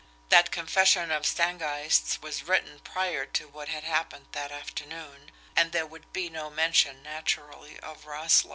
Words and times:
That 0.29 0.49
confession 0.49 1.11
of 1.11 1.27
Stangeist's 1.27 2.23
was 2.23 2.41
written 2.47 2.79
prior 2.79 3.23
to 3.27 3.47
what 3.47 3.67
had 3.67 3.83
happened 3.83 4.25
that 4.31 4.51
afternoon, 4.51 5.29
and 5.55 5.71
there 5.73 5.85
would 5.85 6.11
be 6.11 6.27
no 6.27 6.49
mention, 6.49 7.03
naturally, 7.03 7.79
of 7.81 8.05
Roessle. 8.07 8.49